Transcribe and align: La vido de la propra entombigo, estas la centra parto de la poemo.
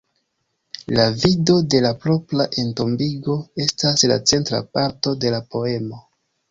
La 0.99 1.03
vido 1.23 1.57
de 1.73 1.81
la 1.87 1.91
propra 2.07 2.49
entombigo, 2.63 3.39
estas 3.67 4.09
la 4.15 4.21
centra 4.35 4.67
parto 4.79 5.19
de 5.27 5.37
la 5.39 5.47
poemo. 5.57 6.07